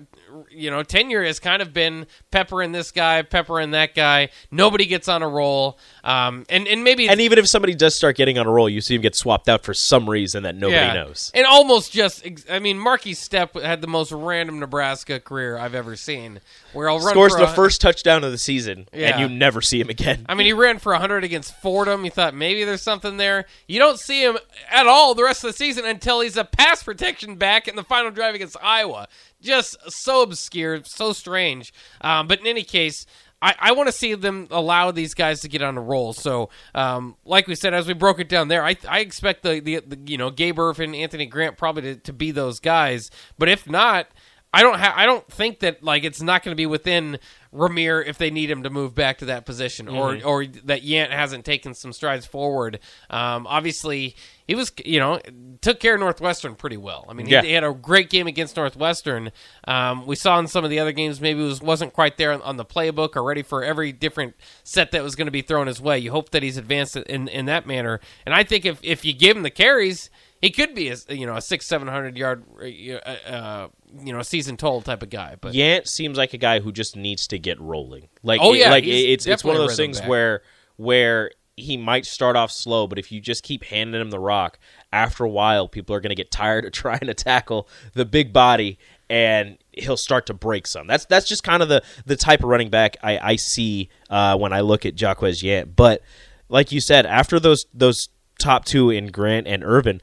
you 0.51 0.71
know, 0.71 0.83
tenure 0.83 1.23
has 1.25 1.39
kind 1.39 1.63
of 1.63 1.73
been 1.73 2.07
peppering 2.33 2.73
this 2.73 2.91
guy, 2.91 3.23
peppering 3.23 3.71
that 3.71 3.95
guy. 3.95 4.31
Nobody 4.51 4.87
gets 4.87 5.09
on 5.09 5.23
a 5.23 5.29
roll, 5.29 5.79
um, 6.03 6.45
and 6.49 6.67
and 6.67 6.83
maybe 6.83 7.09
And 7.09 7.21
even 7.21 7.39
if 7.39 7.49
somebody 7.49 7.75
does 7.75 7.95
start 7.95 8.17
getting 8.17 8.39
on 8.39 8.47
a 8.47 8.51
roll, 8.51 8.69
you 8.69 8.81
see 8.81 8.97
him 8.97 9.01
get 9.01 9.15
swapped 9.15 9.49
out 9.49 9.63
for 9.63 9.73
some 9.73 10.11
reason 10.11 10.43
that 10.43 10.57
nobody 10.57 10.93
knows. 10.95 11.31
and 11.35 11.47
almost 11.47 11.93
just, 11.93 12.27
I 12.51 12.59
mean, 12.59 12.79
Markese 12.79 13.13
Stepp 13.17 13.61
had 13.63 13.81
the 13.81 13.87
most 13.87 14.11
random 14.13 14.59
Nebraska 14.59 15.21
career 15.21 15.57
I've 15.57 15.75
ever 15.75 15.95
seen. 15.97 16.41
Where 16.73 16.91
I'll 16.91 16.99
run 16.99 17.11
Scores 17.15 17.33
for 17.35 17.39
the 17.39 17.45
a- 17.53 17.55
first 17.55 17.81
touchdown 17.81 18.25
of 18.25 18.33
the 18.33 18.39
season, 18.39 18.89
Yeah. 18.93 19.11
and 19.17 19.21
you 19.21 19.29
never 19.39 19.61
see 19.63 19.81
him 19.81 19.89
again. 19.91 20.27
I 20.29 20.35
mean, 20.35 20.47
he 20.47 20.53
ran 20.53 20.81
for 20.81 20.93
100 20.93 21.23
against 21.23 21.63
Fordham. 21.85 22.05
You 22.05 22.11
thought 22.11 22.35
maybe 22.35 22.65
there's 22.65 22.83
something 22.83 23.17
there. 23.17 23.47
You 23.69 23.79
don't 23.79 23.99
see 23.99 24.23
him 24.23 24.39
at 24.71 24.87
all 24.87 25.15
the 25.15 25.23
rest 25.23 25.45
of 25.45 25.51
the 25.51 25.57
season 25.57 25.85
until 25.85 26.21
he's 26.21 26.37
a 26.37 26.45
pass 26.45 26.83
protection 26.83 27.37
back 27.37 27.69
in 27.69 27.77
the 27.77 27.85
final 27.85 28.11
drive 28.11 28.35
against 28.35 28.57
Iowa. 28.63 29.09
Just 29.41 29.77
so 29.91 30.23
obscure, 30.23 30.83
so 30.85 31.13
strange. 31.13 31.73
Um, 32.01 32.27
but 32.27 32.41
in 32.41 32.47
any 32.47 32.63
case, 32.63 33.07
I, 33.43 33.55
I 33.59 33.73
want 33.73 33.89
to 33.89 33.93
see 33.93 34.15
them 34.15 34.49
allow 34.51 34.91
these 34.91 35.13
guys 35.13 35.41
to 35.43 35.49
get 35.49 35.61
on 35.61 35.77
a 35.77 35.81
roll. 35.81 36.15
So, 36.15 36.49
um, 36.75 37.17
like 37.27 37.47
we 37.47 37.55
said, 37.55 37.75
as 37.75 37.87
we 37.87 37.93
broke 37.93 38.19
it 38.19 38.29
down 38.29 38.49
there, 38.49 38.65
I, 38.65 38.77
I 38.89 39.01
expect 39.01 39.43
the, 39.43 39.61
the, 39.61 39.81
the 39.81 39.99
you 40.07 40.17
know 40.17 40.31
Gabe 40.31 40.59
Ervin, 40.59 40.95
Anthony 40.95 41.27
Grant 41.27 41.59
probably 41.59 41.83
to, 41.83 41.97
to 41.97 42.13
be 42.13 42.31
those 42.31 42.61
guys. 42.61 43.11
But 43.39 43.51
if 43.51 43.69
not, 43.69 44.09
I 44.55 44.63
don't 44.63 44.79
ha- 44.79 44.95
I 44.97 45.05
don't 45.07 45.27
think 45.31 45.61
that 45.61 45.83
like 45.83 46.05
it's 46.05 46.23
not 46.23 46.43
going 46.43 46.53
to 46.53 46.57
be 46.57 46.67
within 46.67 47.19
Rahmir 47.53 48.05
if 48.07 48.19
they 48.19 48.31
need 48.31 48.51
him 48.51 48.63
to 48.65 48.71
move 48.71 48.95
back 48.95 49.19
to 49.19 49.27
that 49.27 49.45
position, 49.47 49.89
or 49.89 50.19
or 50.25 50.47
that 50.47 50.83
Yant 50.83 51.11
hasn't 51.11 51.45
taken 51.45 51.75
some 51.75 51.93
strides 51.93 52.27
forward. 52.27 52.79
Um, 53.11 53.47
obviously, 53.47 54.17
he 54.47 54.55
was 54.55 54.73
you 54.85 54.99
know 54.99 55.21
took 55.61 55.79
care 55.81 55.95
of 55.95 56.01
Northwestern 56.01 56.55
pretty 56.57 56.77
well. 56.77 57.05
I 57.09 57.13
mean, 57.15 57.27
Yeah. 57.27 57.43
he, 57.43 57.49
he 57.49 57.53
had 57.55 57.65
a 57.65 57.73
great 57.73 58.11
game 58.11 58.27
against 58.27 58.57
Northwestern. 58.57 59.31
Um, 59.67 60.07
we 60.07 60.17
saw 60.17 60.39
in 60.39 60.47
some 60.47 60.65
of 60.65 60.71
the 60.71 60.79
other 60.81 60.93
games 60.93 61.21
maybe 61.21 61.41
was 61.43 61.61
wasn't 61.61 61.93
quite 61.93 62.17
there 62.17 62.33
on, 62.33 62.43
on 62.43 62.57
the 62.57 62.65
playbook 62.65 63.17
or 63.17 63.23
ready 63.23 63.43
for 63.43 63.63
every 63.65 63.93
different 63.93 64.35
set 64.63 64.91
that 64.93 65.03
was 65.03 65.15
going 65.15 65.27
to 65.27 65.33
be 65.33 65.43
thrown 65.43 65.67
his 65.67 65.81
way. 65.81 65.99
You 65.99 66.11
hope 66.11 66.31
that 66.31 66.43
he's 66.43 66.57
advanced 66.57 66.97
in 66.97 67.29
in 67.29 67.47
that 67.47 67.67
manner, 67.67 68.01
and 68.27 68.35
I 68.35 68.43
think 68.45 68.65
if 68.65 68.79
if 68.83 69.05
you 69.05 69.13
give 69.13 69.37
him 69.37 69.43
the 69.43 69.51
carries. 69.51 70.11
He 70.45 70.51
could 70.51 70.75
be 70.75 70.89
a 70.91 70.97
you 71.09 71.27
know 71.27 71.37
a 71.37 71.41
six 71.41 71.67
seven 71.67 71.89
hundred 71.89 72.17
yard 72.17 72.45
uh, 72.61 73.09
uh, 73.31 73.69
you 74.03 74.13
know 74.13 74.23
season 74.23 74.57
total 74.57 74.81
type 74.83 75.03
of 75.03 75.11
guy, 75.11 75.37
but 75.41 75.55
Yant 75.55 75.87
seems 75.89 76.17
like 76.19 76.35
a 76.35 76.39
guy 76.39 76.61
who 76.61 76.71
just 76.73 76.97
needs 76.97 77.27
to 77.29 77.39
get 77.39 77.61
rolling. 77.61 78.09
Like, 78.23 78.41
Oh, 78.43 78.53
it- 78.55 78.59
yeah, 78.61 78.71
like 78.71 78.85
he's 78.85 79.05
it's 79.07 79.27
it's 79.27 79.45
one 79.45 79.57
of 79.57 79.63
those 79.63 79.77
things 79.77 80.01
back. 80.01 80.09
where 80.09 80.43
where 80.77 81.31
he 81.57 81.77
might 81.77 82.05
start 82.05 82.35
off 82.35 82.51
slow, 82.51 82.87
but 82.89 82.99
if 82.99 83.13
you 83.13 83.21
just 83.21 83.45
keep 83.45 83.63
handing 83.65 84.01
him 84.01 84.11
the 84.11 84.19
rock, 84.19 84.59
after 84.93 85.23
a 85.23 85.29
while, 85.29 85.69
people 85.69 85.95
are 85.95 86.01
going 86.01 86.11
to 86.11 86.17
get 86.17 86.31
tired 86.33 86.65
of 86.65 86.73
trying 86.85 86.99
to 87.07 87.15
tackle 87.15 87.69
the 87.93 88.05
big 88.05 88.33
body, 88.33 88.77
and 89.09 89.57
he'll 89.73 89.97
start 89.97 90.27
to 90.27 90.35
break 90.35 90.67
some. 90.67 90.87
That's 90.89 91.05
that's 91.07 91.29
just 91.29 91.45
kind 91.45 91.63
of 91.63 91.69
the 91.69 91.83
the 92.07 92.17
type 92.17 92.41
of 92.41 92.49
running 92.49 92.71
back 92.71 92.97
I, 93.03 93.19
I 93.19 93.37
see 93.37 93.89
uh, 94.11 94.37
when 94.37 94.53
I 94.53 94.61
look 94.63 94.85
at 94.85 95.01
Jaquez 95.01 95.43
Yant. 95.43 95.77
But 95.77 96.03
like 96.49 96.73
you 96.73 96.81
said, 96.81 97.07
after 97.07 97.39
those 97.39 97.67
those 97.73 98.09
top 98.41 98.65
two 98.65 98.91
in 98.91 99.07
Grant 99.13 99.47
and 99.47 99.63
Ervin, 99.63 100.01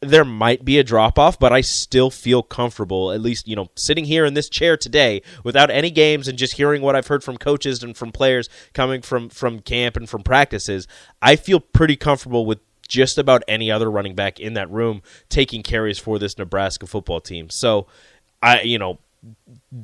there 0.00 0.24
might 0.24 0.64
be 0.64 0.78
a 0.78 0.84
drop 0.84 1.18
off, 1.18 1.38
but 1.38 1.52
I 1.52 1.60
still 1.60 2.10
feel 2.10 2.42
comfortable, 2.42 3.12
at 3.12 3.20
least, 3.20 3.46
you 3.46 3.54
know, 3.54 3.68
sitting 3.74 4.06
here 4.06 4.24
in 4.24 4.32
this 4.32 4.48
chair 4.48 4.76
today 4.76 5.20
without 5.44 5.70
any 5.70 5.90
games 5.90 6.26
and 6.26 6.38
just 6.38 6.54
hearing 6.54 6.80
what 6.80 6.96
I've 6.96 7.08
heard 7.08 7.22
from 7.22 7.36
coaches 7.36 7.82
and 7.82 7.94
from 7.96 8.10
players 8.10 8.48
coming 8.72 9.02
from, 9.02 9.28
from 9.28 9.60
camp 9.60 9.96
and 9.96 10.08
from 10.08 10.22
practices. 10.22 10.88
I 11.20 11.36
feel 11.36 11.60
pretty 11.60 11.96
comfortable 11.96 12.46
with 12.46 12.60
just 12.88 13.18
about 13.18 13.42
any 13.46 13.70
other 13.70 13.90
running 13.90 14.14
back 14.14 14.40
in 14.40 14.54
that 14.54 14.70
room 14.70 15.02
taking 15.28 15.62
carries 15.62 15.98
for 15.98 16.18
this 16.18 16.38
Nebraska 16.38 16.86
football 16.86 17.20
team. 17.20 17.50
So, 17.50 17.86
I, 18.42 18.62
you 18.62 18.78
know, 18.78 18.98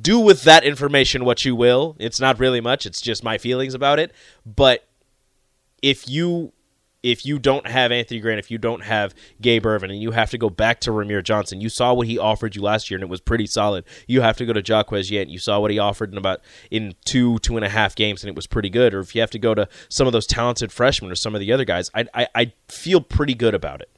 do 0.01 0.19
with 0.19 0.43
that 0.43 0.63
information 0.63 1.25
what 1.25 1.45
you 1.45 1.55
will. 1.55 1.95
It's 1.99 2.19
not 2.19 2.39
really 2.39 2.59
much, 2.59 2.87
it's 2.87 3.01
just 3.01 3.23
my 3.23 3.37
feelings 3.37 3.75
about 3.75 3.99
it. 3.99 4.11
But 4.45 4.83
if 5.83 6.09
you 6.09 6.53
if 7.07 7.25
you 7.25 7.39
don't 7.39 7.65
have 7.65 7.93
Anthony 7.93 8.19
Grant, 8.19 8.37
if 8.37 8.51
you 8.51 8.57
don't 8.57 8.83
have 8.83 9.15
Gabe 9.41 9.65
Ervin, 9.65 9.91
and 9.91 10.01
you 10.01 10.11
have 10.11 10.29
to 10.31 10.37
go 10.37 10.49
back 10.49 10.81
to 10.81 10.91
Rahmir 10.91 11.23
Johnson, 11.23 11.61
you 11.61 11.69
saw 11.69 11.93
what 11.93 12.05
he 12.05 12.19
offered 12.19 12.53
you 12.53 12.61
last 12.61 12.91
year, 12.91 12.97
and 12.97 13.03
it 13.03 13.09
was 13.09 13.21
pretty 13.21 13.47
solid. 13.47 13.85
You 14.07 14.19
have 14.19 14.35
to 14.37 14.45
go 14.45 14.51
to 14.51 14.61
Jaquez 14.61 15.09
Yant, 15.09 15.29
you 15.29 15.39
saw 15.39 15.61
what 15.61 15.71
he 15.71 15.79
offered 15.79 16.11
in 16.11 16.17
about 16.17 16.41
in 16.69 16.95
two 17.05 17.39
two 17.39 17.55
and 17.55 17.65
a 17.65 17.69
half 17.69 17.95
games, 17.95 18.23
and 18.23 18.29
it 18.29 18.35
was 18.35 18.45
pretty 18.45 18.69
good. 18.69 18.93
Or 18.93 18.99
if 18.99 19.15
you 19.15 19.21
have 19.21 19.31
to 19.31 19.39
go 19.39 19.55
to 19.55 19.69
some 19.87 20.05
of 20.05 20.11
those 20.11 20.27
talented 20.27 20.71
freshmen 20.73 21.09
or 21.09 21.15
some 21.15 21.33
of 21.33 21.39
the 21.39 21.53
other 21.53 21.65
guys, 21.65 21.89
I 21.95 22.07
I, 22.13 22.27
I 22.35 22.53
feel 22.67 22.99
pretty 22.99 23.35
good 23.35 23.55
about 23.55 23.79
it. 23.79 23.89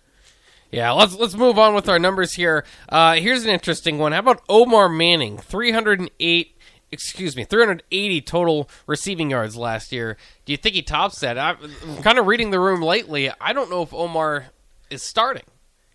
Yeah, 0.72 0.92
let's 0.92 1.16
let's 1.16 1.34
move 1.34 1.58
on 1.58 1.74
with 1.74 1.90
our 1.90 1.98
numbers 1.98 2.34
here. 2.34 2.64
Uh, 2.90 3.16
here's 3.16 3.44
an 3.44 3.50
interesting 3.50 3.98
one. 3.98 4.12
How 4.12 4.20
about 4.20 4.44
Omar 4.48 4.88
Manning? 4.88 5.40
308, 5.40 6.56
excuse 6.92 7.36
me, 7.36 7.44
380 7.44 8.22
total 8.22 8.70
receiving 8.88 9.30
yards 9.32 9.56
last 9.56 9.92
year. 9.92 10.18
Do 10.46 10.52
you 10.54 10.58
think 10.58 10.76
he 10.76 10.82
tops 10.82 11.20
that? 11.20 11.38
I'm 11.38 11.58
kind 12.02 12.18
of 12.18 12.26
reading 12.28 12.52
the 12.52 12.60
room 12.60 12.82
lately. 12.82 13.32
I 13.40 13.54
don't 13.54 13.70
know 13.70 13.82
if 13.84 13.94
Omar 13.94 14.48
is 14.90 15.04
starting. 15.04 15.44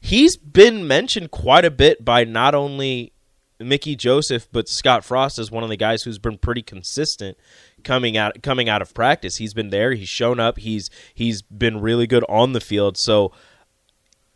he's 0.01 0.37
been 0.37 0.87
mentioned 0.87 1.31
quite 1.31 1.65
a 1.65 1.71
bit 1.71 2.05
by 2.05 2.25
not 2.25 2.55
only 2.55 3.13
Mickey 3.59 3.97
Joseph 3.97 4.47
but 4.53 4.69
Scott 4.69 5.05
Frost 5.05 5.39
as 5.39 5.51
one 5.51 5.63
of 5.63 5.69
the 5.69 5.77
guys 5.77 6.03
who's 6.03 6.19
been 6.19 6.39
pretty 6.39 6.63
consistent 6.63 7.37
coming 7.83 8.17
out 8.17 8.43
coming 8.43 8.69
out 8.69 8.83
of 8.83 8.95
practice. 8.95 9.37
He's 9.37 9.55
been 9.55 9.71
there, 9.71 9.93
he's 9.95 10.09
shown 10.09 10.39
up, 10.39 10.59
he's 10.59 10.91
he's 11.15 11.43
been 11.43 11.81
really 11.81 12.07
good 12.07 12.25
on 12.29 12.53
the 12.53 12.61
field. 12.61 12.97
So 12.97 13.33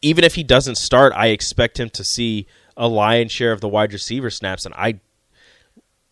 even 0.03 0.25
if 0.25 0.35
he 0.37 0.43
doesn't 0.43 0.77
start, 0.77 1.13
I 1.15 1.29
expect 1.29 1.79
him 1.79 1.91
to 1.91 2.05
see 2.05 2.47
a 2.77 2.89
lion's 2.89 3.33
share 3.33 3.53
of 3.53 3.61
the 3.61 3.69
wide 3.69 3.93
receiver 3.93 4.31
snaps 4.31 4.65
and 4.65 4.75
I 4.77 5.01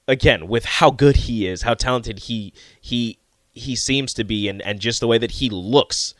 again, 0.08 0.48
with 0.48 0.64
how 0.64 0.90
good 0.90 1.16
he 1.16 1.46
is, 1.46 1.62
how 1.62 1.75
talented 1.75 2.20
he 2.20 2.52
he 2.80 3.18
he 3.52 3.75
seems 3.75 4.14
to 4.14 4.25
be 4.25 4.48
and 4.48 4.62
and 4.62 4.80
just 4.80 5.00
the 5.00 5.06
way 5.06 5.18
that 5.18 5.32
he 5.32 5.50
looks, 5.50 6.14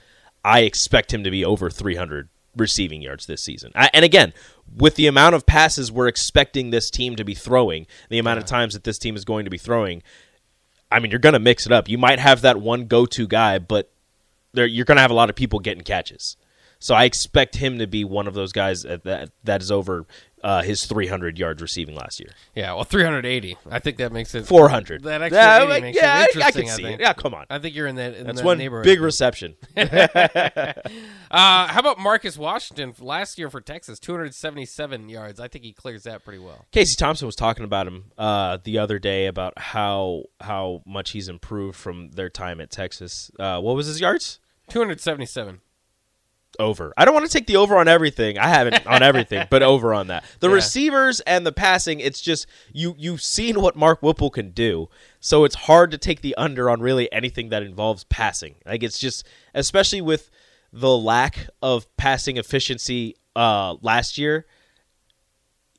I 0.45 0.61
expect 0.61 1.13
him 1.13 1.25
to 1.25 1.31
be 1.31 1.45
over 1.45 1.71
300 1.71 2.29
receiving 2.57 3.03
yards 3.03 3.27
this 3.27 3.43
season. 3.43 3.71
I, 3.75 3.91
and 3.93 4.05
again, 4.05 4.33
with 4.75 4.95
the 4.95 5.07
amount 5.07 5.35
of 5.35 5.47
passes 5.47 5.93
we're 5.93 6.09
expecting 6.09 6.71
this 6.71 6.91
team 6.91 7.17
to 7.17 7.25
be 7.25 7.35
throwing, 7.35 7.87
the 8.09 8.19
amount 8.19 8.39
of 8.39 8.47
times 8.47 8.75
that 8.75 8.85
this 8.85 8.99
team 8.99 9.15
is 9.15 9.25
going 9.25 9.45
to 9.45 9.51
be 9.51 9.59
throwing, 9.59 10.03
I 10.91 10.99
mean, 10.99 11.11
you're 11.11 11.21
going 11.21 11.35
to 11.35 11.39
mix 11.39 11.67
it 11.67 11.73
up. 11.73 11.89
You 11.89 11.99
might 11.99 12.19
have 12.19 12.41
that 12.43 12.61
one 12.61 12.87
go-to 12.87 13.27
guy, 13.27 13.59
but 13.59 13.91
there 14.53 14.67
you're 14.67 14.85
going 14.85 14.97
to 14.97 15.03
have 15.03 15.11
a 15.11 15.15
lot 15.15 15.31
of 15.31 15.37
people 15.37 15.59
getting 15.59 15.83
catches. 15.83 16.37
So 16.79 16.95
I 16.95 17.05
expect 17.05 17.57
him 17.57 17.79
to 17.79 17.87
be 17.87 18.05
one 18.05 18.27
of 18.27 18.35
those 18.35 18.53
guys 18.53 18.83
that 18.83 19.31
that, 19.45 19.63
is 19.63 19.71
over 19.71 20.07
uh, 20.43 20.63
his 20.63 20.85
300 20.87 21.39
yards 21.39 21.63
receiving 21.63 21.95
last 21.95 22.21
year. 22.21 22.31
Yeah, 22.55 22.75
well, 22.75 22.85
380. 22.85 23.57
I 23.71 23.79
think 23.79 23.97
that 23.97 24.13
makes 24.13 24.35
it 24.35 24.47
400. 24.47 25.03
That 25.05 25.23
extra 25.23 25.43
yeah, 25.43 25.57
80 25.63 25.69
like, 25.69 25.83
makes 25.83 25.97
yeah, 25.97 26.03
it 26.03 26.07
I- 26.07 26.21
I, 26.21 26.25
interesting. 26.27 26.67
can 26.67 26.77
see 26.77 26.83
think. 26.83 27.01
it. 27.01 27.03
Yeah, 27.03 27.13
come 27.15 27.35
on. 27.35 27.47
I 27.51 27.59
think 27.59 27.75
you're 27.75 27.87
in 27.87 27.97
that. 27.97 28.15
In 28.15 28.27
That's 28.27 28.39
that 28.39 28.45
one 28.45 28.59
neighborhood. 28.59 28.85
big 28.85 29.01
reception. 29.01 29.57
Uh, 31.29 31.67
how 31.67 31.81
about 31.81 31.99
Marcus 31.99 32.39
Washington 32.39 32.95
last 33.01 33.37
year 33.37 33.51
for 33.51 33.61
Texas? 33.61 33.99
277 33.99 35.09
yards. 35.09 35.41
I 35.41 35.49
think 35.49 35.65
he 35.65 35.73
clears 35.73 36.05
that 36.05 36.25
pretty 36.25 36.39
well. 36.39 36.65
Casey 36.71 36.95
Thompson 36.97 37.27
was 37.27 37.35
talking 37.35 37.65
about 37.65 37.87
him 37.89 38.13
uh, 38.17 38.59
the 38.63 38.79
other 38.79 39.01
day 39.01 39.27
about 39.27 39.59
how 39.59 40.25
how 40.41 40.83
much 40.87 41.11
he's 41.11 41.29
improved 41.29 41.77
from 41.77 42.13
their 42.13 42.31
time 42.31 42.61
at 42.61 42.71
Texas. 42.71 43.31
Uh, 43.41 43.61
what 43.61 43.75
was 43.75 43.87
his 43.87 44.01
yards? 44.01 44.39
277. 44.71 45.61
Over. 46.59 46.93
I 46.97 47.05
don't 47.05 47.15
want 47.15 47.27
to 47.27 47.33
take 47.33 47.47
the 47.47 47.57
over 47.57 47.77
on 47.77 47.89
everything. 47.89 48.39
I 48.39 48.49
haven't 48.49 48.87
on 48.87 49.03
everything, 49.03 49.47
but 49.51 49.63
over 49.63 49.95
on 49.95 50.09
that. 50.09 50.25
The 50.41 50.49
Yeah. 50.49 50.55
receivers 50.55 51.21
and 51.21 51.47
the 51.47 51.53
passing, 51.53 52.01
it's 52.01 52.21
just 52.21 52.47
you 52.73 52.95
you've 52.99 53.23
seen 53.23 53.61
what 53.61 53.77
Mark 53.77 54.03
Whipple 54.03 54.31
can 54.31 54.51
do. 54.51 54.89
So 55.21 55.45
it's 55.45 55.55
hard 55.55 55.91
to 55.91 55.99
take 55.99 56.21
the 56.21 56.35
under 56.37 56.71
on 56.71 56.81
really 56.81 57.11
anything 57.13 57.49
that 57.51 57.63
involves 57.63 58.05
passing. 58.05 58.57
Like 58.65 58.83
it's 58.83 58.99
just 58.99 59.27
especially 59.55 60.01
with 60.01 60.31
the 60.73 60.97
lack 60.97 61.49
of 61.63 61.87
passing 61.97 62.37
efficiency 62.37 63.17
uh, 63.35 63.77
last 63.83 64.19
year, 64.19 64.47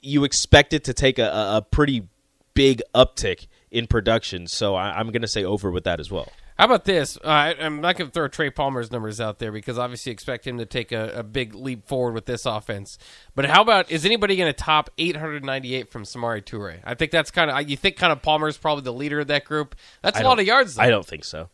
you 0.02 0.24
expect 0.24 0.74
it 0.74 0.84
to 0.86 0.94
take 0.94 1.20
a, 1.20 1.28
a, 1.28 1.62
pretty 1.70 2.08
big 2.54 2.82
uptick 2.96 3.48
in 3.72 3.88
production. 3.88 4.48
So 4.48 4.76
I, 4.76 4.98
I'm 4.98 5.08
going 5.08 5.22
to 5.22 5.28
say 5.28 5.44
over 5.44 5.70
with 5.72 5.84
that 5.84 6.00
as 6.00 6.12
well. 6.12 6.32
How 6.58 6.66
about 6.66 6.86
this? 6.86 7.18
Uh, 7.18 7.28
I, 7.28 7.56
I'm 7.60 7.82
not 7.82 7.98
going 7.98 8.10
to 8.10 8.14
throw 8.14 8.28
Trey 8.28 8.50
Palmer's 8.50 8.92
numbers 8.92 9.22
out 9.22 9.38
there 9.38 9.52
because 9.52 9.78
obviously 9.78 10.12
expect 10.12 10.48
him 10.48 10.58
to 10.58 10.66
take 10.66 10.92
a, 10.92 11.20
a 11.20 11.24
big 11.24 11.54
leap 11.54 11.88
forward 11.88 12.14
with 12.14 12.26
this 12.26 12.48
offense. 12.48 12.98
But 13.36 13.46
how 13.46 13.62
about 13.62 13.92
is 13.92 14.06
anybody 14.06 14.36
going 14.36 14.52
to 14.52 14.54
top 14.54 14.90
898 14.98 15.92
from 15.92 16.04
Samori 16.04 16.44
Toure? 16.44 16.80
I 16.84 16.96
think 16.96 17.12
that's 17.12 17.30
kind 17.30 17.52
of 17.52 17.70
you 17.70 17.78
think 17.78 17.98
kind 17.98 18.12
of 18.12 18.24
Palmer's 18.24 18.58
probably 18.58 18.84
the 18.84 18.94
leader 18.94 19.20
of 19.20 19.28
that 19.28 19.46
group. 19.46 19.76
That's 20.02 20.20
a 20.20 20.24
lot 20.24 20.40
of 20.40 20.46
yards. 20.46 20.76
Though. 20.76 20.84
I 20.84 20.90
don't 20.90 21.06
think 21.06 21.26
so. 21.26 21.50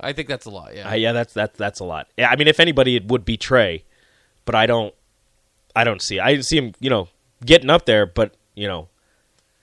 I 0.00 0.12
think 0.12 0.28
that's 0.28 0.46
a 0.46 0.50
lot. 0.50 0.74
Yeah. 0.74 0.90
Uh, 0.90 0.94
yeah, 0.94 1.12
that's 1.12 1.32
that's 1.32 1.56
that's 1.56 1.80
a 1.80 1.84
lot. 1.84 2.08
Yeah, 2.16 2.28
I 2.28 2.36
mean, 2.36 2.48
if 2.48 2.60
anybody, 2.60 2.96
it 2.96 3.06
would 3.06 3.24
be 3.24 3.36
Trey, 3.36 3.84
but 4.44 4.54
I 4.54 4.66
don't, 4.66 4.94
I 5.74 5.84
don't 5.84 6.02
see. 6.02 6.20
I 6.20 6.40
see 6.40 6.58
him, 6.58 6.74
you 6.80 6.90
know, 6.90 7.08
getting 7.44 7.70
up 7.70 7.86
there, 7.86 8.06
but 8.06 8.34
you 8.54 8.68
know, 8.68 8.88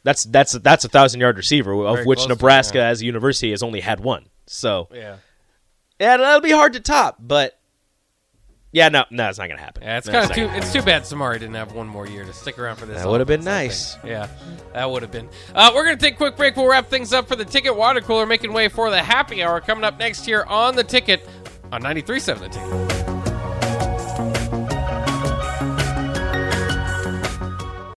that's 0.03 0.23
that's 0.23 0.53
that's 0.53 0.83
a 0.85 0.89
thousand 0.89 1.21
yard 1.21 1.37
receiver 1.37 1.73
of 1.73 1.95
Very 1.95 2.05
which 2.05 2.17
close 2.17 2.27
to 2.27 2.33
it, 2.33 2.35
Nebraska, 2.35 2.81
as 2.81 3.01
a 3.01 3.05
university, 3.05 3.51
has 3.51 3.63
only 3.63 3.81
had 3.81 3.99
one. 3.99 4.25
So 4.47 4.87
yeah. 4.93 5.17
yeah, 5.99 6.17
that'll 6.17 6.41
be 6.41 6.51
hard 6.51 6.73
to 6.73 6.79
top. 6.79 7.17
But 7.19 7.57
yeah, 8.71 8.89
no, 8.89 9.05
no, 9.09 9.29
it's 9.29 9.37
not 9.39 9.47
gonna 9.47 9.61
happen. 9.61 9.83
Yeah, 9.83 9.97
it's 9.97 10.07
No, 10.07 10.13
kind 10.13 10.29
of 10.29 10.35
too. 10.35 10.49
It's 10.53 10.73
too 10.73 10.81
bad 10.81 11.03
Samori 11.03 11.33
didn't 11.39 11.55
have 11.55 11.71
one 11.71 11.87
more 11.87 12.05
year 12.07 12.25
to 12.25 12.33
stick 12.33 12.59
around 12.59 12.75
for 12.75 12.85
this. 12.85 13.01
That 13.01 13.07
been 13.25 13.39
offense, 13.41 13.47
I 13.47 13.59
think. 13.59 13.71
nice. 13.71 13.97
Yeah, 14.03 14.27
that 14.73 14.89
would 14.91 15.01
have 15.01 15.11
been. 15.11 15.29
Uh, 15.53 15.71
we're 15.73 15.85
gonna 15.85 15.97
take 15.97 16.15
a 16.15 16.17
quick 16.17 16.35
break. 16.35 16.55
We'll 16.57 16.67
wrap 16.67 16.87
things 16.89 17.13
up 17.13 17.27
for 17.27 17.35
the 17.35 17.45
ticket 17.45 17.75
water 17.75 18.01
cooler, 18.01 18.25
making 18.25 18.51
way 18.53 18.67
for 18.67 18.89
the 18.89 19.01
happy 19.01 19.41
hour 19.41 19.61
coming 19.61 19.83
up 19.83 19.97
next 19.97 20.27
year 20.27 20.43
on 20.43 20.75
the 20.75 20.83
ticket 20.83 21.27
on 21.71 21.81
93.7 21.81 22.39
The 22.39 22.49
Ticket. 22.49 23.04